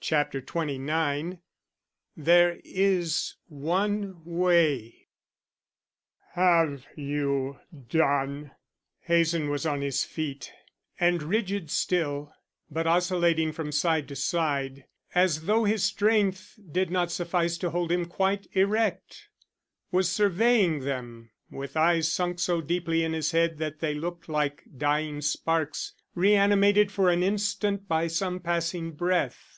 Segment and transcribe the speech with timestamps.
[0.00, 1.40] CHAPTER XXIX
[2.16, 5.08] "THERE IS ONE WAY"
[6.30, 7.58] "Have you
[7.90, 8.52] done?"
[9.00, 10.50] Hazen was on his feet
[10.98, 12.32] and, rigid still,
[12.70, 17.92] but oscillating from side to side, as though his strength did not suffice to hold
[17.92, 19.28] him quite erect,
[19.92, 24.62] was surveying them with eyes sunk so deeply in his head that they looked like
[24.74, 29.56] dying sparks reanimated for an instant by some passing breath.